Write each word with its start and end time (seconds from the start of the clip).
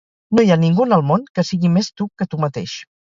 No 0.37 0.43
hi 0.45 0.53
ha 0.53 0.55
ningú 0.61 0.85
en 0.87 0.95
el 0.95 1.03
món 1.09 1.27
que 1.39 1.43
sigui 1.49 1.71
més 1.75 1.91
tu 2.01 2.09
que 2.23 2.27
tu 2.33 2.41
mateix. 2.45 2.75